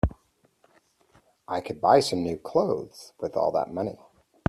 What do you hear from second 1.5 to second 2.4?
could buy some new